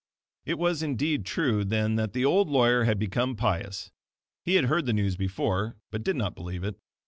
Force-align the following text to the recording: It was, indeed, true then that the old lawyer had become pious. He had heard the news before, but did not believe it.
It 0.45 0.57
was, 0.57 0.81
indeed, 0.81 1.27
true 1.27 1.63
then 1.63 1.93
that 1.97 2.13
the 2.13 2.25
old 2.25 2.49
lawyer 2.49 2.85
had 2.85 2.97
become 2.97 3.35
pious. 3.35 3.91
He 4.43 4.55
had 4.55 4.65
heard 4.65 4.87
the 4.87 4.93
news 4.93 5.15
before, 5.15 5.77
but 5.91 6.01
did 6.03 6.15
not 6.15 6.33
believe 6.33 6.63
it. 6.63 6.79